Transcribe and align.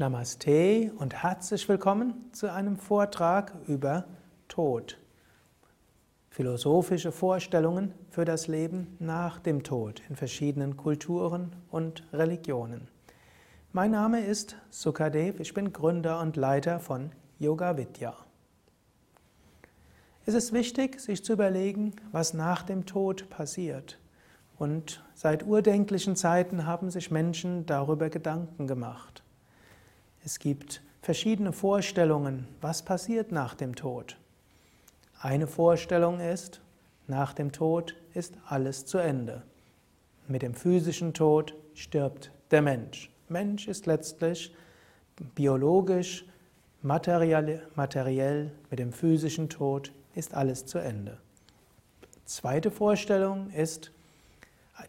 Namaste 0.00 0.92
und 0.96 1.24
herzlich 1.24 1.68
willkommen 1.68 2.30
zu 2.30 2.52
einem 2.52 2.76
Vortrag 2.76 3.52
über 3.66 4.04
Tod. 4.46 4.96
Philosophische 6.30 7.10
Vorstellungen 7.10 7.92
für 8.08 8.24
das 8.24 8.46
Leben 8.46 8.94
nach 9.00 9.40
dem 9.40 9.64
Tod 9.64 10.00
in 10.08 10.14
verschiedenen 10.14 10.76
Kulturen 10.76 11.56
und 11.72 12.04
Religionen. 12.12 12.86
Mein 13.72 13.90
Name 13.90 14.20
ist 14.20 14.54
Sukadev, 14.70 15.40
ich 15.40 15.52
bin 15.52 15.72
Gründer 15.72 16.20
und 16.20 16.36
Leiter 16.36 16.78
von 16.78 17.10
Yoga 17.40 17.76
Vidya. 17.76 18.14
Es 20.26 20.34
ist 20.34 20.52
wichtig, 20.52 21.00
sich 21.00 21.24
zu 21.24 21.32
überlegen, 21.32 21.96
was 22.12 22.34
nach 22.34 22.62
dem 22.62 22.86
Tod 22.86 23.28
passiert. 23.30 23.98
Und 24.60 25.02
seit 25.16 25.44
urdenklichen 25.44 26.14
Zeiten 26.14 26.66
haben 26.66 26.88
sich 26.88 27.10
Menschen 27.10 27.66
darüber 27.66 28.10
Gedanken 28.10 28.68
gemacht. 28.68 29.24
Es 30.24 30.38
gibt 30.38 30.82
verschiedene 31.02 31.52
Vorstellungen, 31.52 32.46
was 32.60 32.82
passiert 32.82 33.32
nach 33.32 33.54
dem 33.54 33.74
Tod. 33.74 34.16
Eine 35.20 35.46
Vorstellung 35.46 36.20
ist, 36.20 36.60
nach 37.06 37.32
dem 37.32 37.52
Tod 37.52 37.94
ist 38.14 38.34
alles 38.46 38.84
zu 38.84 38.98
Ende. 38.98 39.42
Mit 40.26 40.42
dem 40.42 40.54
physischen 40.54 41.14
Tod 41.14 41.54
stirbt 41.74 42.30
der 42.50 42.62
Mensch. 42.62 43.10
Mensch 43.28 43.68
ist 43.68 43.86
letztlich 43.86 44.54
biologisch, 45.34 46.24
materiell, 46.82 47.66
materiell 47.74 48.52
mit 48.70 48.78
dem 48.78 48.92
physischen 48.92 49.48
Tod 49.48 49.92
ist 50.14 50.34
alles 50.34 50.66
zu 50.66 50.78
Ende. 50.78 51.18
Zweite 52.24 52.70
Vorstellung 52.70 53.50
ist 53.50 53.90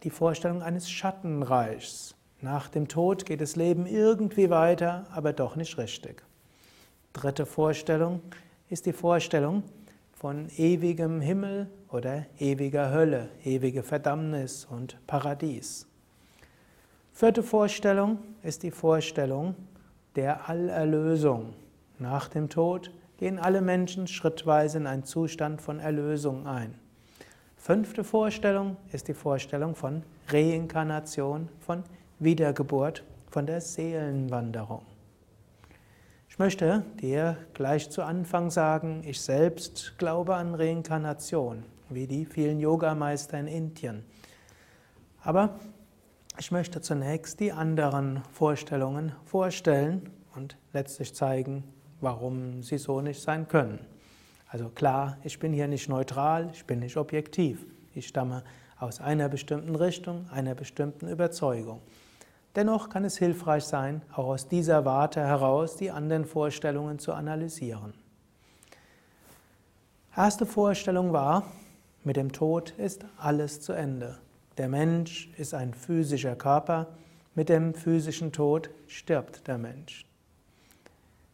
die 0.04 0.10
Vorstellung 0.10 0.62
eines 0.62 0.90
Schattenreichs. 0.90 2.16
Nach 2.42 2.70
dem 2.70 2.88
Tod 2.88 3.26
geht 3.26 3.42
das 3.42 3.58
Leben 3.58 3.86
irgendwie 3.86 4.50
weiter, 4.50 5.06
aber 5.12 5.34
doch 5.34 5.58
nicht 5.58 5.78
richtig. 5.78 6.24
Dritte 7.12 7.46
Vorstellung 7.46 8.22
ist 8.70 8.86
die 8.86 8.94
Vorstellung 8.94 9.64
von 10.14 10.48
ewigem 10.58 11.20
Himmel 11.20 11.70
oder 11.90 12.26
ewiger 12.38 12.92
Hölle, 12.92 13.30
ewige 13.44 13.84
Verdammnis 13.84 14.66
und 14.66 14.96
Paradies. 15.06 15.86
Vierte 17.12 17.44
Vorstellung 17.44 18.20
ist 18.44 18.64
die 18.64 18.72
Vorstellung 18.72 19.56
der 20.16 20.48
Allerlösung. 20.48 21.54
Nach 21.98 22.30
dem 22.30 22.48
Tod 22.48 22.92
gehen 23.18 23.38
alle 23.38 23.60
Menschen 23.60 24.08
schrittweise 24.08 24.78
in 24.78 24.88
einen 24.88 25.04
Zustand 25.04 25.62
von 25.62 25.80
Erlösung 25.80 26.48
ein. 26.48 26.74
Fünfte 27.58 28.06
Vorstellung 28.06 28.78
ist 28.94 29.10
die 29.10 29.14
Vorstellung 29.14 29.76
von 29.76 30.04
Reinkarnation, 30.30 31.50
von 31.60 31.84
Wiedergeburt, 32.20 33.04
von 33.30 33.46
der 33.46 33.62
Seelenwanderung. 33.62 34.82
Ich 36.28 36.38
möchte 36.38 36.84
dir 37.02 37.38
gleich 37.54 37.90
zu 37.90 38.02
Anfang 38.02 38.50
sagen, 38.50 39.04
ich 39.06 39.22
selbst 39.22 39.98
glaube 39.98 40.36
an 40.36 40.56
Reinkarnation, 40.56 41.64
wie 41.90 42.08
die 42.08 42.26
vielen 42.26 42.60
Yogameister 42.60 43.40
in 43.40 43.48
Indien. 43.48 44.04
Aber 45.22 45.60
ich 46.38 46.52
möchte 46.52 46.82
zunächst 46.82 47.40
die 47.40 47.52
anderen 47.52 48.22
Vorstellungen 48.32 49.14
vorstellen 49.26 50.10
und 50.36 50.58
letztlich 50.74 51.14
zeigen, 51.14 51.64
warum 52.02 52.64
sie 52.64 52.78
so 52.78 53.02
nicht 53.02 53.22
sein 53.22 53.48
können. 53.48 53.80
Also 54.48 54.70
klar, 54.70 55.18
ich 55.24 55.40
bin 55.40 55.54
hier 55.54 55.68
nicht 55.68 55.90
neutral, 55.90 56.50
ich 56.54 56.66
bin 56.66 56.80
nicht 56.80 56.98
objektiv. 56.98 57.66
Ich 57.94 58.08
stamme 58.08 58.44
aus 58.80 59.00
einer 59.02 59.30
bestimmten 59.30 59.76
Richtung, 59.76 60.30
einer 60.32 60.56
bestimmten 60.56 61.08
Überzeugung. 61.08 61.82
Dennoch 62.56 62.90
kann 62.90 63.06
es 63.06 63.18
hilfreich 63.18 63.64
sein, 63.64 64.02
auch 64.12 64.26
aus 64.26 64.48
dieser 64.48 64.84
Warte 64.86 65.22
heraus 65.22 65.76
die 65.76 65.92
anderen 65.92 66.26
Vorstellungen 66.26 67.00
zu 67.00 67.14
analysieren. 67.14 67.94
Erste 70.16 70.46
Vorstellung 70.46 71.14
war, 71.14 71.44
mit 72.04 72.18
dem 72.18 72.32
Tod 72.32 72.72
ist 72.72 73.06
alles 73.18 73.62
zu 73.62 73.74
Ende. 73.74 74.18
Der 74.58 74.68
Mensch 74.68 75.30
ist 75.38 75.54
ein 75.54 75.74
physischer 75.74 76.36
Körper, 76.36 76.88
mit 77.36 77.48
dem 77.48 77.74
physischen 77.74 78.32
Tod 78.32 78.70
stirbt 78.88 79.48
der 79.48 79.58
Mensch. 79.58 80.06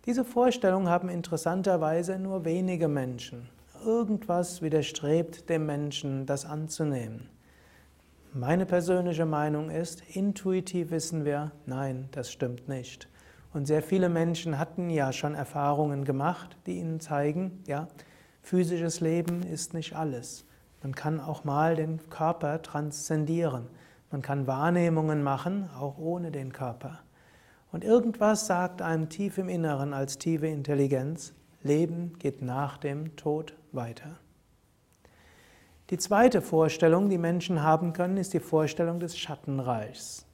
Diese 0.06 0.24
Vorstellung 0.24 0.88
haben 0.88 1.10
interessanterweise 1.10 2.20
nur 2.20 2.46
wenige 2.46 2.88
Menschen. 2.88 3.50
Irgendwas 3.84 4.62
widerstrebt 4.62 5.50
dem 5.50 5.66
Menschen, 5.66 6.26
das 6.28 6.46
anzunehmen. 6.46 7.30
Meine 8.38 8.66
persönliche 8.66 9.26
Meinung 9.26 9.70
ist, 9.70 10.04
intuitiv 10.14 10.92
wissen 10.92 11.24
wir, 11.24 11.54
nein, 11.66 12.10
das 12.12 12.34
stimmt 12.34 12.68
nicht. 12.68 13.08
Und 13.54 13.66
sehr 13.66 13.82
viele 13.82 14.10
Menschen 14.10 14.60
hatten 14.60 14.90
ja 14.90 15.14
schon 15.14 15.36
Erfahrungen 15.36 16.04
gemacht, 16.04 16.58
die 16.66 16.78
ihnen 16.80 17.00
zeigen, 17.00 17.64
ja, 17.66 17.88
physisches 18.42 19.00
Leben 19.00 19.42
ist 19.44 19.74
nicht 19.74 19.96
alles. 19.96 20.44
Man 20.84 20.94
kann 20.94 21.22
auch 21.22 21.46
mal 21.46 21.78
den 21.78 22.10
Körper 22.10 22.62
transzendieren. 22.62 23.68
Man 24.12 24.22
kann 24.22 24.48
Wahrnehmungen 24.48 25.24
machen, 25.24 25.70
auch 25.80 25.98
ohne 25.98 26.30
den 26.30 26.52
Körper. 26.52 27.00
Und 27.72 27.86
irgendwas 27.86 28.48
sagt 28.48 28.82
einem 28.82 29.08
tief 29.08 29.38
im 29.38 29.48
Inneren 29.48 29.94
als 29.94 30.18
tiefe 30.18 30.48
Intelligenz, 30.48 31.34
Leben 31.64 32.20
geht 32.20 32.42
nach 32.42 32.80
dem 32.80 33.16
Tod 33.16 33.56
weiter. 33.72 34.20
Die 35.92 36.00
zweite 36.00 36.42
Vorstellung, 36.42 37.10
die 37.10 37.20
Menschen 37.20 37.62
haben 37.62 37.94
können, 37.94 38.18
ist 38.18 38.34
die 38.34 38.40
Vorstellung 38.40 39.00
des 39.00 39.16
Schattenreichs. 39.20 40.26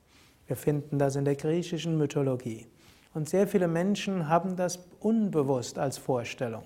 Wir 0.48 0.56
finden 0.56 0.98
das 0.98 1.18
in 1.18 1.26
der 1.26 1.36
griechischen 1.36 1.98
Mythologie. 1.98 2.68
Und 3.14 3.28
sehr 3.28 3.48
viele 3.50 3.68
Menschen 3.68 4.30
haben 4.30 4.56
das 4.56 4.80
unbewusst 5.02 5.78
als 5.78 5.98
Vorstellung. 5.98 6.64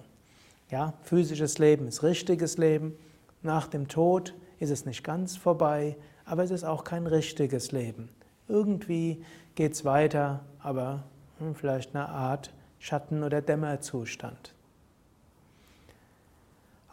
Ja, 0.69 0.93
physisches 1.01 1.57
Leben 1.57 1.87
ist 1.87 2.03
richtiges 2.03 2.59
Leben. 2.59 2.93
Nach 3.41 3.65
dem 3.65 3.87
Tod 3.87 4.35
ist 4.59 4.69
es 4.69 4.85
nicht 4.85 5.03
ganz 5.03 5.35
vorbei, 5.35 5.97
aber 6.23 6.43
es 6.43 6.51
ist 6.51 6.63
auch 6.63 6.83
kein 6.83 7.07
richtiges 7.07 7.71
Leben. 7.71 8.09
Irgendwie 8.47 9.23
geht 9.55 9.73
es 9.73 9.83
weiter, 9.83 10.45
aber 10.59 11.05
hm, 11.39 11.55
vielleicht 11.55 11.95
eine 11.95 12.07
Art 12.07 12.53
Schatten- 12.77 13.23
oder 13.23 13.41
Dämmerzustand. 13.41 14.53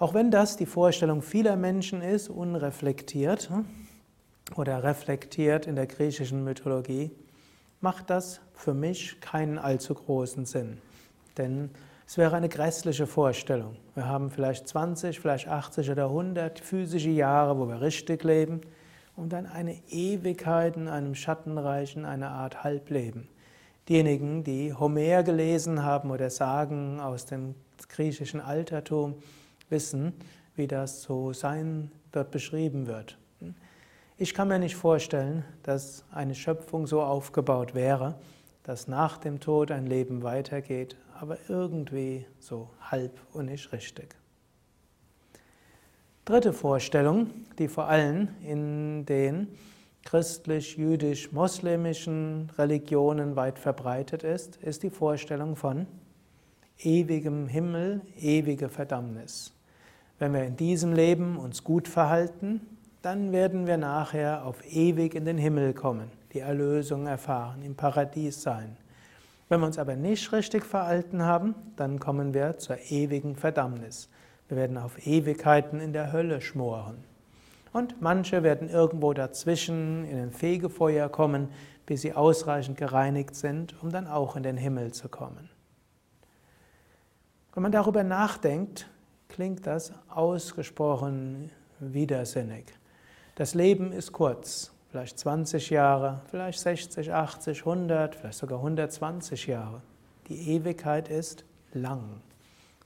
Auch 0.02 0.14
wenn 0.14 0.32
das 0.32 0.56
die 0.56 0.66
Vorstellung 0.66 1.22
vieler 1.22 1.54
Menschen 1.54 2.02
ist, 2.02 2.28
unreflektiert 2.28 3.48
hm, 3.50 3.66
oder 4.56 4.82
reflektiert 4.82 5.68
in 5.68 5.76
der 5.76 5.86
griechischen 5.86 6.42
Mythologie, 6.42 7.12
macht 7.80 8.10
das 8.10 8.40
für 8.52 8.74
mich 8.74 9.20
keinen 9.20 9.58
allzu 9.58 9.94
großen 9.94 10.44
Sinn. 10.44 10.78
Denn 11.38 11.70
es 12.04 12.18
wäre 12.18 12.34
eine 12.34 12.48
grässliche 12.48 13.06
Vorstellung. 13.06 13.76
Wir 13.94 14.06
haben 14.06 14.32
vielleicht 14.32 14.66
20, 14.66 15.20
vielleicht 15.20 15.46
80 15.46 15.92
oder 15.92 16.06
100 16.06 16.58
physische 16.58 17.10
Jahre, 17.10 17.56
wo 17.56 17.68
wir 17.68 17.80
richtig 17.80 18.24
leben, 18.24 18.60
und 19.14 19.32
dann 19.32 19.46
eine 19.46 19.76
Ewigkeit 19.88 20.76
in 20.76 20.88
einem 20.88 21.14
Schattenreichen, 21.14 22.06
eine 22.06 22.30
Art 22.30 22.64
Halbleben. 22.64 23.28
Diejenigen, 23.88 24.42
die 24.42 24.74
Homer 24.74 25.22
gelesen 25.22 25.84
haben 25.84 26.10
oder 26.10 26.28
Sagen 26.28 26.98
aus 26.98 27.24
dem 27.24 27.54
griechischen 27.88 28.40
Altertum, 28.40 29.14
wissen, 29.72 30.12
wie 30.54 30.68
das 30.68 31.02
so 31.02 31.32
sein 31.32 31.90
dort 32.12 32.30
beschrieben 32.30 32.86
wird. 32.86 33.18
Ich 34.16 34.34
kann 34.34 34.46
mir 34.46 34.60
nicht 34.60 34.76
vorstellen, 34.76 35.44
dass 35.64 36.04
eine 36.12 36.36
Schöpfung 36.36 36.86
so 36.86 37.02
aufgebaut 37.02 37.74
wäre, 37.74 38.14
dass 38.62 38.86
nach 38.86 39.18
dem 39.18 39.40
Tod 39.40 39.72
ein 39.72 39.86
Leben 39.86 40.22
weitergeht, 40.22 40.96
aber 41.18 41.38
irgendwie 41.48 42.26
so 42.38 42.70
halb 42.80 43.18
und 43.32 43.46
nicht 43.46 43.72
richtig. 43.72 44.14
Dritte 46.24 46.52
Vorstellung, 46.52 47.30
die 47.58 47.66
vor 47.66 47.88
allem 47.88 48.28
in 48.44 49.04
den 49.06 49.48
christlich, 50.04 50.76
jüdisch, 50.76 51.32
moslemischen 51.32 52.50
Religionen 52.56 53.34
weit 53.34 53.58
verbreitet 53.58 54.22
ist, 54.22 54.56
ist 54.56 54.84
die 54.84 54.90
Vorstellung 54.90 55.56
von 55.56 55.86
ewigem 56.78 57.48
Himmel, 57.48 58.02
ewige 58.16 58.68
Verdammnis. 58.68 59.52
Wenn 60.22 60.34
wir 60.34 60.44
in 60.44 60.56
diesem 60.56 60.92
Leben 60.92 61.36
uns 61.36 61.64
gut 61.64 61.88
verhalten, 61.88 62.60
dann 63.02 63.32
werden 63.32 63.66
wir 63.66 63.76
nachher 63.76 64.46
auf 64.46 64.64
ewig 64.72 65.16
in 65.16 65.24
den 65.24 65.36
Himmel 65.36 65.74
kommen, 65.74 66.12
die 66.32 66.38
Erlösung 66.38 67.08
erfahren, 67.08 67.60
im 67.62 67.74
Paradies 67.74 68.40
sein. 68.40 68.76
Wenn 69.48 69.58
wir 69.58 69.66
uns 69.66 69.80
aber 69.80 69.96
nicht 69.96 70.30
richtig 70.30 70.64
verhalten 70.64 71.24
haben, 71.24 71.56
dann 71.74 71.98
kommen 71.98 72.34
wir 72.34 72.56
zur 72.58 72.78
ewigen 72.88 73.34
Verdammnis. 73.34 74.08
Wir 74.46 74.58
werden 74.58 74.78
auf 74.78 75.04
Ewigkeiten 75.04 75.80
in 75.80 75.92
der 75.92 76.12
Hölle 76.12 76.40
schmoren. 76.40 77.02
Und 77.72 78.00
manche 78.00 78.44
werden 78.44 78.68
irgendwo 78.68 79.14
dazwischen 79.14 80.04
in 80.04 80.18
ein 80.20 80.30
Fegefeuer 80.30 81.08
kommen, 81.08 81.48
bis 81.84 82.02
sie 82.02 82.14
ausreichend 82.14 82.76
gereinigt 82.76 83.34
sind, 83.34 83.74
um 83.82 83.90
dann 83.90 84.06
auch 84.06 84.36
in 84.36 84.44
den 84.44 84.56
Himmel 84.56 84.92
zu 84.92 85.08
kommen. 85.08 85.50
Wenn 87.54 87.64
man 87.64 87.72
darüber 87.72 88.04
nachdenkt, 88.04 88.88
klingt 89.32 89.66
das 89.66 89.92
ausgesprochen 90.10 91.50
widersinnig. 91.80 92.66
Das 93.34 93.54
Leben 93.54 93.92
ist 93.92 94.12
kurz. 94.12 94.70
vielleicht 94.90 95.18
20 95.18 95.70
Jahre, 95.70 96.20
vielleicht 96.30 96.60
60, 96.60 97.10
80, 97.10 97.60
100, 97.60 98.14
vielleicht 98.14 98.38
sogar 98.38 98.58
120 98.58 99.46
Jahre. 99.46 99.80
Die 100.28 100.50
Ewigkeit 100.50 101.08
ist 101.08 101.46
lang. 101.72 102.20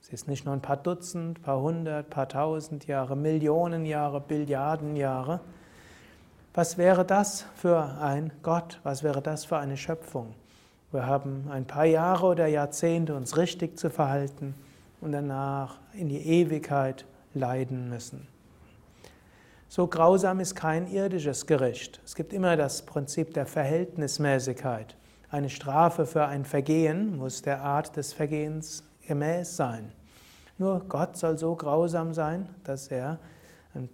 Sie 0.01 0.13
ist 0.13 0.29
nicht 0.29 0.45
nur 0.45 0.55
ein 0.55 0.63
paar 0.63 0.77
Dutzend, 0.77 1.43
paar 1.43 1.61
hundert, 1.61 2.11
paar 2.11 2.29
tausend 2.29 2.87
Jahre, 2.87 3.17
Millionen 3.17 3.85
Jahre, 3.85 4.21
Billiarden 4.21 4.95
Jahre. 4.95 5.41
Was 6.55 6.79
wäre 6.79 7.05
das 7.05 7.45
für 7.57 7.83
ein 8.01 8.31
Gott? 8.45 8.79
Was 8.85 9.03
wäre 9.03 9.21
das 9.21 9.45
für 9.45 9.57
eine 9.57 9.77
Schöpfung? 9.77 10.33
Wir 10.93 11.07
haben 11.07 11.49
ein 11.51 11.67
paar 11.67 11.87
Jahre 11.87 12.27
oder 12.27 12.47
Jahrzehnte 12.47 13.17
uns 13.17 13.37
richtig 13.37 13.77
zu 13.77 13.91
verhalten 13.91 14.55
und 15.07 15.13
danach 15.13 15.79
in 15.93 16.09
die 16.09 16.19
Ewigkeit 16.19 17.07
leiden 17.33 17.89
müssen. 17.89 18.27
So 19.69 19.87
grausam 19.87 20.41
ist 20.41 20.57
kein 20.57 20.91
irdisches 20.91 21.47
Gericht. 21.47 22.01
Es 22.05 22.17
gibt 22.17 22.33
immer 22.33 22.57
das 22.57 22.83
Prinzip 22.83 23.33
der 23.33 23.47
Verhältnismäßigkeit. 23.47 24.97
Eine 25.31 25.49
Strafe 25.49 26.07
für 26.07 26.27
ein 26.27 26.45
Vergehen 26.45 27.19
muss 27.19 27.41
der 27.41 27.63
Art 27.63 27.97
des 27.97 28.13
Vergehens 28.13 28.83
gemäß 29.07 29.57
sein. 29.57 29.93
Nur 30.59 30.81
Gott 30.89 31.17
soll 31.17 31.39
so 31.39 31.55
grausam 31.55 32.13
sein, 32.13 32.49
dass 32.65 32.89
er 32.89 33.21
ein 33.75 33.89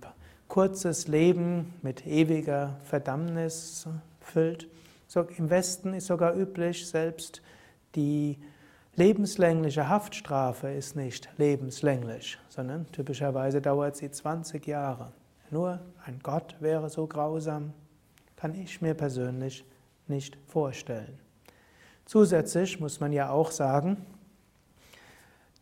kurzes 0.48 1.08
Leben 1.08 1.74
mit 1.82 2.06
ewiger 2.06 2.78
Verdammnis 2.84 3.86
füllt. 4.20 4.66
Im 5.36 5.50
Westen 5.50 5.92
ist 5.92 6.06
sogar 6.06 6.34
üblich, 6.34 6.88
selbst 6.88 7.42
die 7.96 8.38
lebenslängliche 8.96 9.88
Haftstrafe 9.88 10.68
ist 10.68 10.96
nicht 10.96 11.28
lebenslänglich, 11.38 12.38
sondern 12.48 12.90
typischerweise 12.92 13.60
dauert 13.60 13.96
sie 13.96 14.10
20 14.10 14.66
Jahre. 14.66 15.12
Nur 15.50 15.80
ein 16.04 16.18
Gott 16.22 16.56
wäre 16.60 16.88
so 16.90 17.06
grausam, 17.06 17.72
kann 18.36 18.54
ich 18.54 18.80
mir 18.80 18.94
persönlich 18.94 19.64
nicht 20.08 20.36
vorstellen. 20.46 21.18
Zusätzlich 22.04 22.80
muss 22.80 23.00
man 23.00 23.12
ja 23.12 23.30
auch 23.30 23.50
sagen, 23.50 23.96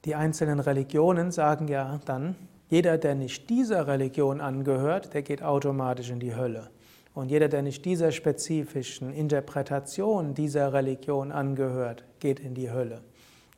die 0.05 0.15
einzelnen 0.15 0.61
Religionen 0.61 1.31
sagen 1.31 1.69
ja 1.69 2.01
dann, 2.07 2.35
jeder, 2.69 2.99
der 2.99 3.15
nicht 3.15 3.51
dieser 3.51 3.87
Religion 3.87 4.41
angehört, 4.41 5.13
der 5.13 5.23
geht 5.23 5.43
automatisch 5.43 6.11
in 6.11 6.21
die 6.21 6.35
Hölle. 6.35 6.71
Und 7.13 7.31
jeder, 7.31 7.49
der 7.49 7.63
nicht 7.63 7.85
dieser 7.85 8.13
spezifischen 8.13 9.13
Interpretation 9.13 10.35
dieser 10.35 10.73
Religion 10.73 11.33
angehört, 11.33 12.05
geht 12.21 12.39
in 12.39 12.55
die 12.55 12.71
Hölle. 12.71 13.03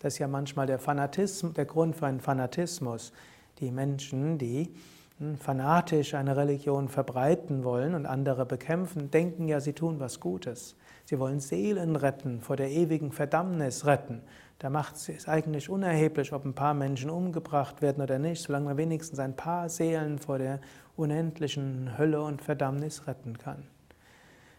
Das 0.02 0.14
ist 0.14 0.18
ja 0.18 0.26
manchmal 0.26 0.66
der 0.66 0.80
Fanatismus, 0.80 1.54
der 1.54 1.64
Grund 1.64 1.94
für 1.94 2.06
einen 2.06 2.20
Fanatismus. 2.20 3.12
Die 3.60 3.70
Menschen, 3.70 4.36
die 4.36 4.74
fanatisch 5.38 6.14
eine 6.14 6.36
Religion 6.36 6.88
verbreiten 6.88 7.62
wollen 7.62 7.94
und 7.94 8.06
andere 8.06 8.44
bekämpfen, 8.44 9.12
denken 9.12 9.46
ja, 9.46 9.60
sie 9.60 9.74
tun 9.74 10.00
was 10.00 10.18
Gutes. 10.18 10.74
Sie 11.04 11.20
wollen 11.20 11.38
Seelen 11.38 11.94
retten, 11.94 12.40
vor 12.40 12.56
der 12.56 12.70
ewigen 12.70 13.12
Verdammnis 13.12 13.86
retten. 13.86 14.22
Da 14.58 14.70
macht 14.70 14.96
es 14.96 15.28
eigentlich 15.28 15.68
unerheblich, 15.68 16.32
ob 16.32 16.44
ein 16.44 16.54
paar 16.54 16.74
Menschen 16.74 17.08
umgebracht 17.08 17.80
werden 17.80 18.02
oder 18.02 18.18
nicht, 18.18 18.42
solange 18.42 18.64
man 18.66 18.76
wenigstens 18.76 19.20
ein 19.20 19.36
paar 19.36 19.68
Seelen 19.68 20.18
vor 20.18 20.38
der 20.38 20.60
unendlichen 20.96 21.96
Hölle 21.96 22.22
und 22.22 22.42
Verdammnis 22.42 23.06
retten 23.06 23.38
kann. 23.38 23.68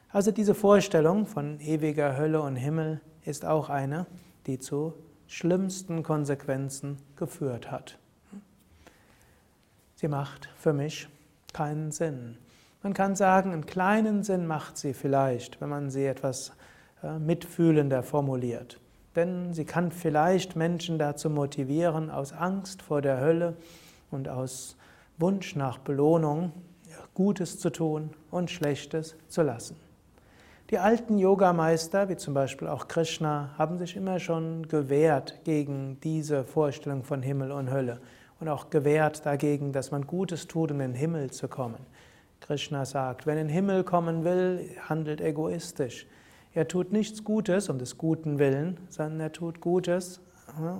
Also 0.10 0.31
diese 0.31 0.56
Vorstellung 0.56 1.25
von 1.25 1.60
ewiger 1.60 2.16
Hölle 2.18 2.42
und 2.42 2.56
Himmel 2.56 3.01
ist 3.25 3.44
auch 3.44 3.69
eine, 3.69 4.06
die 4.48 4.60
zu 4.60 4.94
schlimmsten 5.34 6.04
Konsequenzen 6.04 7.00
geführt 7.16 7.72
hat. 7.72 7.98
Sie 9.96 10.08
macht 10.08 10.48
für 10.60 10.74
mich 10.74 11.08
keinen 11.54 11.92
Sinn. 11.92 12.38
Man 12.84 12.94
kann 12.94 13.16
sagen, 13.16 13.52
einen 13.52 13.66
kleinen 13.66 14.24
Sinn 14.24 14.46
macht 14.46 14.78
sie 14.78 14.94
vielleicht, 14.94 15.60
wenn 15.60 15.70
man 15.70 15.90
sie 15.90 16.06
etwas 16.06 16.52
äh, 17.02 17.18
mitfühlender 17.18 18.04
formuliert. 18.04 18.80
Denn 19.16 19.56
sie 19.56 19.66
kann 19.66 19.92
vielleicht 19.92 20.56
Menschen 20.56 21.00
dazu 21.00 21.32
motivieren, 21.32 22.12
aus 22.12 22.32
Angst 22.32 22.84
vor 22.84 23.02
der 23.02 23.20
Hölle 23.20 23.58
und 24.12 24.30
aus 24.30 24.78
Wunsch 25.18 25.56
nach 25.56 25.80
Belohnung 25.80 26.52
Gutes 27.16 27.60
zu 27.60 27.72
tun 27.72 28.12
und 28.30 28.52
Schlechtes 28.52 29.16
zu 29.30 29.42
lassen. 29.42 29.78
Die 30.74 30.80
alten 30.80 31.20
Yogameister, 31.20 32.10
wie 32.10 32.18
zum 32.18 32.34
Beispiel 32.34 32.68
auch 32.68 32.88
Krishna, 32.88 33.52
haben 33.60 33.78
sich 33.78 33.96
immer 33.96 34.20
schon 34.20 34.68
gewehrt 34.68 35.42
gegen 35.44 36.00
diese 36.02 36.44
Vorstellung 36.44 37.04
von 37.04 37.22
Himmel 37.22 37.52
und 37.52 37.70
Hölle 37.70 38.02
und 38.40 38.50
auch 38.50 38.72
gewehrt 38.72 39.24
dagegen, 39.24 39.72
dass 39.72 39.92
man 39.92 40.08
Gutes 40.08 40.48
tut, 40.48 40.72
um 40.72 40.81
in 40.81 40.94
den 40.94 40.96
Himmel 40.96 41.30
zu 41.30 41.48
kommen. 41.48 41.78
Krishna 42.40 42.86
sagt, 42.86 43.28
wer 43.28 43.34
in 43.34 43.50
den 43.50 43.54
Himmel 43.54 43.84
kommen 43.84 44.24
will, 44.24 44.68
handelt 44.90 45.22
egoistisch. 45.22 46.08
Er 46.56 46.68
tut 46.68 46.92
nichts 46.92 47.24
Gutes 47.24 47.70
um 47.70 47.78
des 47.78 48.00
Guten 48.00 48.40
willen, 48.40 48.80
sondern 48.90 49.20
er 49.20 49.31
tut 49.31 49.62
Gutes, 49.62 50.22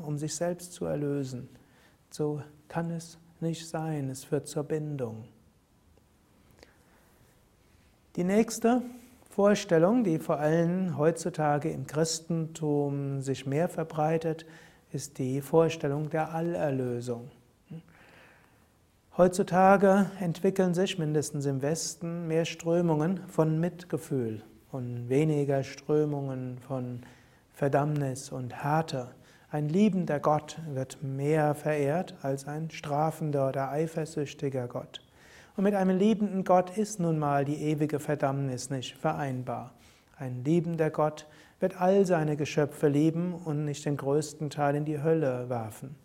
um 0.07 0.18
sich 0.18 0.34
selbst 0.34 0.74
zu 0.74 0.86
erlösen. 0.86 1.50
So 2.10 2.42
kann 2.68 2.90
es 2.90 3.19
nicht 3.42 3.69
sein, 3.69 4.10
es 4.10 4.24
führt 4.24 4.48
zur 4.48 4.63
Bindung. 4.63 5.25
Die 8.16 8.24
nächste 8.24 8.81
Vorstellung, 9.33 10.03
die 10.03 10.19
vor 10.19 10.38
allem 10.38 10.95
heutzutage 10.95 11.71
im 11.71 11.88
Christentum 11.88 13.19
sich 13.21 13.47
mehr 13.47 13.68
verbreitet, 13.68 14.45
ist 14.91 15.18
die 15.18 15.41
Vorstellung 15.41 16.12
der 16.12 16.35
Allerlösung. 16.35 17.31
Heutzutage 19.18 20.06
entwickeln 20.19 20.75
sich 20.75 21.00
mindestens 21.00 21.47
im 21.47 21.63
Westen 21.63 22.27
mehr 22.27 22.45
Strömungen 22.45 23.21
von 23.25 23.59
Mitgefühl 23.59 24.44
und 24.71 25.09
weniger 25.09 25.63
Strömungen 25.63 26.59
von 26.59 27.01
Verdammnis 27.53 28.31
und 28.31 28.63
Härte. 28.63 29.15
Ein 29.50 29.68
liebender 29.68 30.19
Gott 30.19 30.59
wird 30.69 31.01
mehr 31.01 31.56
verehrt 31.56 32.13
als 32.21 32.47
ein 32.47 32.69
strafender 32.69 33.50
oder 33.50 33.71
eifersüchtiger 33.71 34.68
Gott. 34.68 35.01
Und 35.56 35.64
mit 35.64 35.76
einem 35.76 35.98
liebenden 35.98 36.44
Gott 36.44 36.78
ist 36.78 37.00
nun 37.00 37.20
mal 37.20 37.46
die 37.46 37.62
ewige 37.62 38.00
Verdammnis 38.00 38.70
nicht 38.70 38.96
vereinbar. 38.98 39.74
Ein 40.18 40.44
liebender 40.44 40.90
Gott 40.90 41.28
wird 41.60 41.80
all 41.80 42.06
seine 42.06 42.36
Geschöpfe 42.36 42.88
lieben 42.88 43.34
und 43.34 43.66
nicht 43.66 43.86
den 43.86 43.98
größten 43.98 44.50
Teil 44.50 44.76
in 44.76 44.86
die 44.86 45.02
Hölle 45.02 45.50
werfen. 45.50 45.96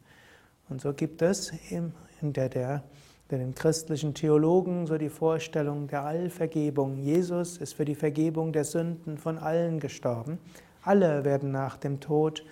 Und 0.69 0.81
so 0.81 0.93
gibt 0.93 1.23
es 1.23 1.53
in 1.71 1.93
der, 2.21 2.49
der 2.49 2.83
den 3.31 3.55
christlichen 3.55 4.15
Theologen 4.15 4.87
so 4.87 4.99
die 4.99 5.09
Vorstellung 5.09 5.87
der 5.89 6.05
Allvergebung. 6.05 6.99
Jesus 6.99 7.57
ist 7.57 7.75
für 7.75 7.85
die 7.85 7.95
Vergebung 7.95 8.53
der 8.53 8.65
Sünden 8.65 9.19
von 9.19 9.39
allen 9.39 9.81
gestorben. 9.81 10.39
Alle 10.83 11.25
werden 11.25 11.51
nach 11.51 11.77
dem 11.77 12.01
Tod 12.01 12.45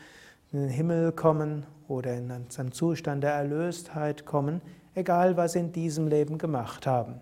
in 0.57 0.63
den 0.63 0.71
Himmel 0.71 1.13
kommen 1.13 1.67
oder 1.89 2.15
in 2.15 2.31
einen 2.31 2.73
Zustand 2.73 3.23
der 3.23 3.33
Erlöstheit 3.33 4.25
kommen, 4.25 4.61
egal 4.95 5.37
was 5.37 5.53
sie 5.53 5.61
in 5.61 5.73
diesem 5.73 6.09
Leben 6.09 6.39
gemacht 6.39 6.87
haben. 6.87 7.21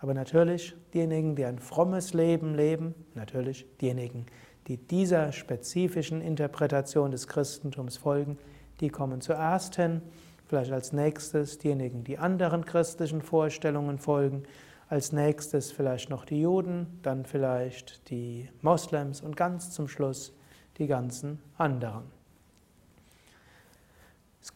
Aber 0.00 0.14
natürlich 0.14 0.74
diejenigen, 0.92 1.36
die 1.36 1.44
ein 1.44 1.58
frommes 1.58 2.12
Leben 2.12 2.54
leben, 2.54 2.94
natürlich 3.14 3.66
diejenigen, 3.80 4.26
die 4.66 4.76
dieser 4.76 5.32
spezifischen 5.32 6.20
Interpretation 6.20 7.10
des 7.10 7.28
Christentums 7.28 7.96
folgen, 7.96 8.38
die 8.80 8.88
kommen 8.88 9.20
zuerst 9.20 9.76
hin 9.76 10.02
Vielleicht 10.46 10.72
als 10.72 10.92
nächstes 10.92 11.58
diejenigen, 11.58 12.04
die 12.04 12.18
anderen 12.18 12.64
christlichen 12.64 13.22
Vorstellungen 13.22 13.98
folgen. 13.98 14.42
Als 14.88 15.10
nächstes 15.12 15.72
vielleicht 15.72 16.10
noch 16.10 16.26
die 16.26 16.42
Juden, 16.42 17.00
dann 17.02 17.24
vielleicht 17.24 18.08
die 18.10 18.48
Moslems 18.60 19.22
und 19.22 19.36
ganz 19.36 19.70
zum 19.70 19.88
Schluss 19.88 20.32
die 20.76 20.86
ganzen 20.86 21.40
anderen. 21.56 22.04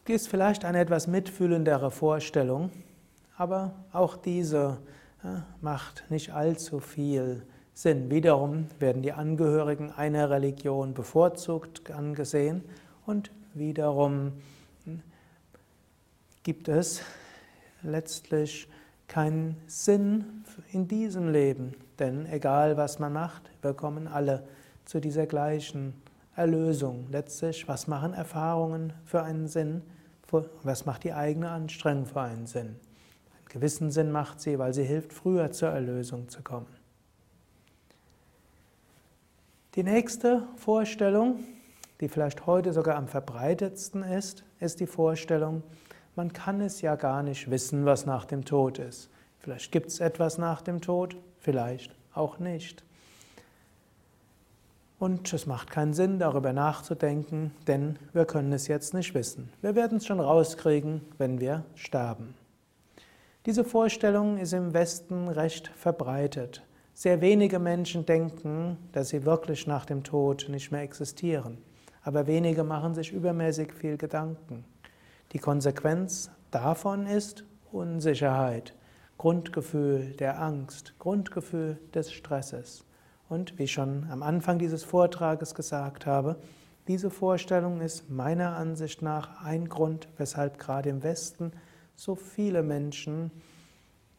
Ist 0.09 0.27
vielleicht 0.27 0.65
eine 0.65 0.79
etwas 0.79 1.05
mitfühlendere 1.05 1.91
Vorstellung, 1.91 2.71
aber 3.37 3.75
auch 3.93 4.17
diese 4.17 4.79
ja, 5.23 5.45
macht 5.61 6.03
nicht 6.09 6.33
allzu 6.33 6.79
viel 6.79 7.43
Sinn. 7.75 8.09
Wiederum 8.09 8.65
werden 8.79 9.03
die 9.03 9.11
Angehörigen 9.11 9.91
einer 9.91 10.31
Religion 10.31 10.95
bevorzugt 10.95 11.91
angesehen 11.91 12.63
und 13.05 13.29
wiederum 13.53 14.31
gibt 16.41 16.69
es 16.69 17.03
letztlich 17.83 18.67
keinen 19.07 19.57
Sinn 19.67 20.43
in 20.71 20.87
diesem 20.87 21.31
Leben. 21.31 21.75
Denn 21.99 22.25
egal 22.25 22.77
was 22.77 22.97
man 22.97 23.13
macht, 23.13 23.51
wir 23.61 23.75
kommen 23.75 24.07
alle 24.07 24.43
zu 24.85 24.99
dieser 24.99 25.27
gleichen 25.27 25.93
Erlösung. 26.35 27.05
Letztlich, 27.11 27.67
was 27.67 27.87
machen 27.87 28.15
Erfahrungen 28.15 28.91
für 29.05 29.21
einen 29.21 29.47
Sinn? 29.47 29.83
Was 30.63 30.85
macht 30.85 31.03
die 31.03 31.13
eigene 31.13 31.49
Anstrengung 31.49 32.05
für 32.05 32.21
einen 32.21 32.47
Sinn? 32.47 32.67
Einen 32.67 33.49
gewissen 33.49 33.91
Sinn 33.91 34.11
macht 34.11 34.41
sie, 34.41 34.59
weil 34.59 34.73
sie 34.73 34.83
hilft, 34.83 35.13
früher 35.13 35.51
zur 35.51 35.69
Erlösung 35.69 36.29
zu 36.29 36.41
kommen. 36.41 36.67
Die 39.75 39.83
nächste 39.83 40.43
Vorstellung, 40.55 41.39
die 42.01 42.09
vielleicht 42.09 42.45
heute 42.45 42.73
sogar 42.73 42.95
am 42.95 43.07
verbreitetsten 43.07 44.03
ist, 44.03 44.43
ist 44.59 44.79
die 44.79 44.87
Vorstellung, 44.87 45.63
man 46.15 46.33
kann 46.33 46.59
es 46.59 46.81
ja 46.81 46.95
gar 46.95 47.23
nicht 47.23 47.49
wissen, 47.49 47.85
was 47.85 48.05
nach 48.05 48.25
dem 48.25 48.43
Tod 48.45 48.79
ist. 48.79 49.09
Vielleicht 49.39 49.71
gibt 49.71 49.87
es 49.87 49.99
etwas 49.99 50.37
nach 50.37 50.61
dem 50.61 50.81
Tod, 50.81 51.15
vielleicht 51.39 51.95
auch 52.13 52.39
nicht. 52.39 52.83
Und 54.99 55.31
es 55.31 55.47
macht 55.47 55.71
keinen 55.71 55.93
Sinn, 55.93 56.19
darüber 56.19 56.51
nachzudenken, 56.51 57.51
denn 57.67 57.97
wir 58.11 58.25
können 58.25 58.51
es 58.51 58.67
jetzt 58.67 58.93
nicht 58.93 59.13
wissen. 59.13 59.49
Wir 59.61 59.73
werden 59.73 59.99
es 59.99 60.05
schon 60.05 60.19
rauskriegen, 60.19 61.01
wenn 61.17 61.39
wir 61.39 61.63
sterben. 61.75 62.35
Diese 63.45 63.63
Vorstellung 63.63 64.37
ist 64.37 64.51
im 64.51 64.73
Westen 64.73 65.29
recht 65.29 65.69
verbreitet. 65.69 66.63
Sehr 66.93 67.21
wenige 67.21 67.59
Menschen 67.59 68.05
denken, 68.05 68.75
dass 68.91 69.09
sie 69.09 69.23
wirklich 69.23 69.65
nach 69.67 69.85
dem 69.85 70.03
Tod 70.03 70.47
nicht 70.49 70.69
mehr 70.73 70.81
existieren. 70.81 71.59
Aber 72.03 72.27
wenige 72.27 72.65
machen 72.65 72.93
sich 72.93 73.13
übermäßig 73.13 73.71
viel 73.71 73.95
Gedanken. 73.95 74.65
Die 75.31 75.39
Konsequenz 75.39 76.29
davon 76.51 77.07
ist 77.07 77.45
Unsicherheit, 77.71 78.75
Grundgefühl 79.17 80.13
der 80.19 80.41
Angst, 80.41 80.93
Grundgefühl 80.99 81.79
des 81.93 82.11
Stresses. 82.11 82.83
Und 83.29 83.59
wie 83.59 83.63
ich 83.63 83.71
schon 83.71 84.07
am 84.09 84.23
Anfang 84.23 84.57
dieses 84.57 84.83
Vortrages 84.83 85.53
gesagt 85.53 86.05
habe, 86.05 86.37
diese 86.87 87.11
Vorstellung 87.11 87.81
ist 87.81 88.09
meiner 88.09 88.55
Ansicht 88.55 89.03
nach 89.03 89.43
ein 89.43 89.69
Grund, 89.69 90.09
weshalb 90.17 90.57
gerade 90.57 90.89
im 90.89 91.03
Westen 91.03 91.51
so 91.95 92.15
viele 92.15 92.63
Menschen 92.63 93.29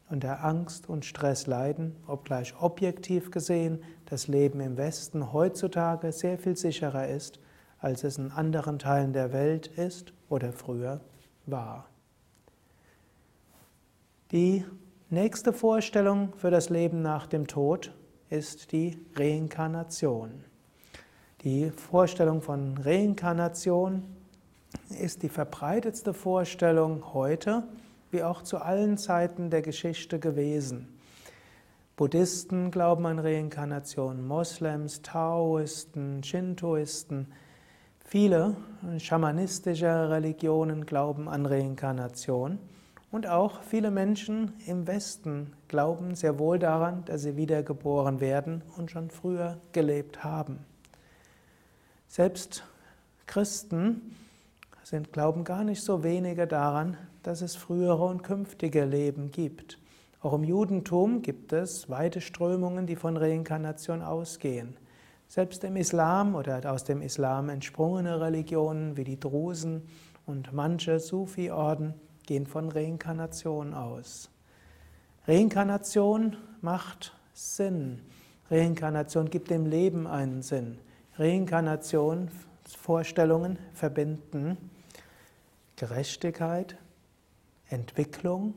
unter 0.08 0.44
Angst 0.44 0.88
und 0.88 1.04
Stress 1.04 1.48
leiden, 1.48 1.96
obgleich 2.06 2.54
objektiv 2.60 3.32
gesehen 3.32 3.82
das 4.06 4.28
Leben 4.28 4.60
im 4.60 4.76
Westen 4.76 5.32
heutzutage 5.32 6.12
sehr 6.12 6.38
viel 6.38 6.56
sicherer 6.56 7.08
ist, 7.08 7.40
als 7.80 8.04
es 8.04 8.18
in 8.18 8.30
anderen 8.30 8.78
Teilen 8.78 9.12
der 9.12 9.32
Welt 9.32 9.66
ist 9.66 10.12
oder 10.28 10.52
früher 10.52 11.00
war. 11.46 11.88
Die 14.30 14.64
nächste 15.08 15.52
Vorstellung 15.52 16.32
für 16.36 16.50
das 16.50 16.70
Leben 16.70 17.02
nach 17.02 17.26
dem 17.26 17.48
Tod 17.48 17.92
ist 18.30 18.70
die 18.70 18.96
Reinkarnation. 19.16 20.44
Die 21.42 21.70
Vorstellung 21.70 22.40
von 22.40 22.78
Reinkarnation 22.78 24.04
ist 25.00 25.22
die 25.22 25.28
verbreitetste 25.28 26.14
Vorstellung 26.14 27.12
heute 27.12 27.64
wie 28.12 28.22
auch 28.22 28.42
zu 28.42 28.58
allen 28.58 28.98
Zeiten 28.98 29.50
der 29.50 29.62
Geschichte 29.62 30.18
gewesen. 30.18 30.88
Buddhisten 31.96 32.70
glauben 32.70 33.06
an 33.06 33.18
Reinkarnation, 33.18 34.26
Moslems, 34.26 35.02
Taoisten, 35.02 36.22
Shintoisten, 36.22 37.26
viele 38.04 38.56
schamanistische 38.98 40.08
Religionen 40.08 40.86
glauben 40.86 41.28
an 41.28 41.46
Reinkarnation 41.46 42.58
und 43.10 43.26
auch 43.26 43.62
viele 43.62 43.90
Menschen 43.90 44.52
im 44.66 44.86
Westen 44.86 45.52
glauben 45.68 46.14
sehr 46.14 46.38
wohl 46.38 46.58
daran, 46.58 47.04
dass 47.06 47.22
sie 47.22 47.36
wiedergeboren 47.36 48.20
werden 48.20 48.62
und 48.76 48.90
schon 48.90 49.10
früher 49.10 49.58
gelebt 49.72 50.22
haben. 50.22 50.60
Selbst 52.06 52.64
Christen 53.26 54.16
sind, 54.82 55.12
glauben 55.12 55.44
gar 55.44 55.64
nicht 55.64 55.82
so 55.82 56.02
wenige 56.02 56.46
daran, 56.46 56.96
dass 57.22 57.42
es 57.42 57.56
frühere 57.56 58.04
und 58.04 58.22
künftige 58.22 58.84
Leben 58.84 59.30
gibt. 59.30 59.78
Auch 60.20 60.32
im 60.32 60.44
Judentum 60.44 61.22
gibt 61.22 61.52
es 61.52 61.88
weite 61.88 62.20
Strömungen, 62.20 62.86
die 62.86 62.96
von 62.96 63.16
Reinkarnation 63.16 64.02
ausgehen. 64.02 64.76
Selbst 65.28 65.62
im 65.64 65.76
Islam 65.76 66.34
oder 66.34 66.70
aus 66.70 66.84
dem 66.84 67.02
Islam 67.02 67.48
entsprungene 67.48 68.20
Religionen 68.20 68.96
wie 68.96 69.04
die 69.04 69.18
Drusen 69.18 69.82
und 70.26 70.52
manche 70.52 70.98
Sufi-Orden 70.98 71.94
gehen 72.30 72.46
von 72.46 72.68
Reinkarnation 72.68 73.74
aus. 73.74 74.30
Reinkarnation 75.26 76.36
macht 76.60 77.12
Sinn. 77.34 78.02
Reinkarnation 78.48 79.30
gibt 79.30 79.50
dem 79.50 79.66
Leben 79.66 80.06
einen 80.06 80.40
Sinn. 80.42 80.78
Reinkarnation, 81.18 82.30
Vorstellungen 82.64 83.58
verbinden 83.74 84.56
Gerechtigkeit, 85.74 86.76
Entwicklung, 87.68 88.54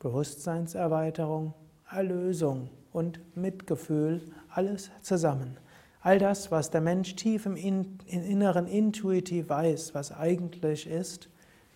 Bewusstseinserweiterung, 0.00 1.54
Erlösung 1.88 2.68
und 2.92 3.20
Mitgefühl, 3.36 4.22
alles 4.48 4.90
zusammen. 5.02 5.56
All 6.00 6.18
das, 6.18 6.50
was 6.50 6.72
der 6.72 6.80
Mensch 6.80 7.14
tief 7.14 7.46
im 7.46 7.54
Inneren 8.08 8.66
intuitiv 8.66 9.50
weiß, 9.50 9.94
was 9.94 10.10
eigentlich 10.10 10.88
ist, 10.88 11.28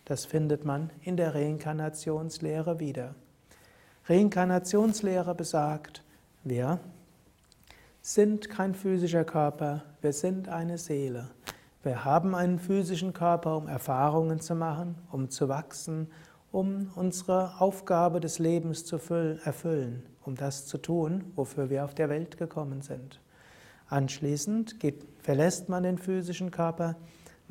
das 0.04 0.24
findet 0.24 0.64
man 0.64 0.90
in 1.02 1.16
der 1.16 1.34
Reinkarnationslehre 1.34 2.80
wieder. 2.80 3.14
Reinkarnationslehre 4.06 5.34
besagt, 5.34 6.02
wir 6.44 6.80
sind 8.00 8.50
kein 8.50 8.74
physischer 8.74 9.24
Körper, 9.24 9.84
wir 10.00 10.12
sind 10.12 10.48
eine 10.48 10.76
Seele. 10.76 11.30
Wir 11.84 12.04
haben 12.04 12.34
einen 12.34 12.58
physischen 12.58 13.12
Körper, 13.12 13.56
um 13.56 13.68
Erfahrungen 13.68 14.40
zu 14.40 14.54
machen, 14.54 14.96
um 15.10 15.30
zu 15.30 15.48
wachsen, 15.48 16.08
um 16.50 16.90
unsere 16.96 17.60
Aufgabe 17.60 18.20
des 18.20 18.38
Lebens 18.38 18.84
zu 18.84 18.96
erfüllen, 18.96 20.02
um 20.24 20.34
das 20.36 20.66
zu 20.66 20.78
tun, 20.78 21.32
wofür 21.36 21.70
wir 21.70 21.84
auf 21.84 21.94
der 21.94 22.08
Welt 22.08 22.36
gekommen 22.38 22.82
sind. 22.82 23.20
Anschließend 23.88 24.76
verlässt 25.20 25.68
man 25.68 25.82
den 25.82 25.98
physischen 25.98 26.50
Körper, 26.50 26.96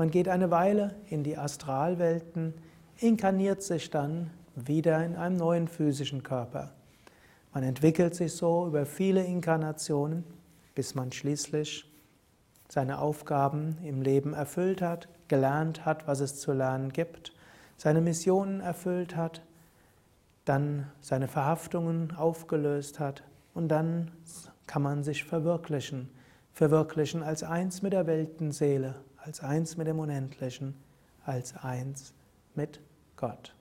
man 0.02 0.10
geht 0.10 0.30
eine 0.30 0.50
Weile 0.50 0.96
in 1.12 1.24
die 1.24 1.38
Astralwelten, 1.38 2.56
inkarniert 2.98 3.62
sich 3.62 3.92
dann 3.92 4.32
wieder 4.56 5.06
in 5.06 5.16
einem 5.16 5.38
neuen 5.38 5.68
physischen 5.68 6.24
Körper. 6.24 6.72
Man 7.54 7.62
entwickelt 7.62 8.16
sich 8.16 8.34
so 8.34 8.66
über 8.66 8.88
viele 8.88 9.24
Inkarnationen, 9.24 10.24
bis 10.74 10.96
man 10.96 11.12
schließlich 11.12 11.86
seine 12.68 12.98
Aufgaben 12.98 13.78
im 13.84 14.02
Leben 14.02 14.34
erfüllt 14.34 14.82
hat, 14.82 15.08
gelernt 15.28 15.86
hat, 15.86 16.08
was 16.08 16.20
es 16.20 16.40
zu 16.40 16.52
lernen 16.52 16.92
gibt, 16.92 17.32
seine 17.78 18.02
Missionen 18.02 18.60
erfüllt 18.60 19.16
hat, 19.16 19.44
dann 20.46 20.88
seine 21.02 21.28
Verhaftungen 21.28 22.16
aufgelöst 22.16 23.00
hat 23.00 23.22
und 23.54 23.68
dann 23.68 24.10
kann 24.66 24.82
man 24.82 25.04
sich 25.04 25.26
verwirklichen, 25.26 26.10
verwirklichen 26.54 27.22
als 27.22 27.44
eins 27.44 27.84
mit 27.84 27.94
der 27.94 28.08
Weltenseele, 28.08 28.96
als 29.24 29.42
eins 29.42 29.78
mit 29.78 29.88
dem 29.88 30.00
Unendlichen, 30.00 30.76
als 31.26 31.56
eins 31.56 32.14
mit 32.56 32.80
Gott. 33.16 33.54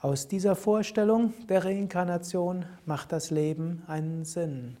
Aus 0.00 0.28
dieser 0.28 0.54
Vorstellung 0.54 1.32
der 1.48 1.64
Reinkarnation 1.64 2.66
macht 2.84 3.10
das 3.10 3.30
Leben 3.30 3.82
einen 3.86 4.26
Sinn. 4.26 4.76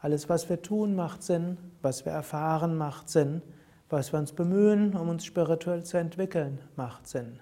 Alles, 0.00 0.28
was 0.28 0.48
wir 0.48 0.62
tun, 0.62 0.94
macht 0.94 1.24
Sinn, 1.24 1.58
was 1.80 2.04
wir 2.04 2.12
erfahren, 2.12 2.76
macht 2.76 3.08
Sinn, 3.08 3.42
was 3.90 4.12
wir 4.12 4.20
uns 4.20 4.32
bemühen, 4.32 4.96
um 4.96 5.08
uns 5.08 5.24
spirituell 5.24 5.82
zu 5.84 5.96
entwickeln, 5.96 6.60
macht 6.76 7.08
Sinn. 7.08 7.40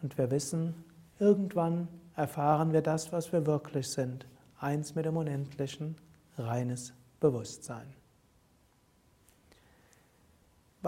Und 0.00 0.16
wir 0.16 0.30
wissen, 0.30 0.84
irgendwann 1.18 1.88
erfahren 2.14 2.72
wir 2.72 2.82
das, 2.82 3.12
was 3.12 3.32
wir 3.32 3.44
wirklich 3.44 3.88
sind, 3.88 4.24
eins 4.60 4.94
mit 4.94 5.06
dem 5.06 5.16
Unendlichen, 5.16 5.96
reines 6.36 6.92
Bewusstsein. 7.18 7.97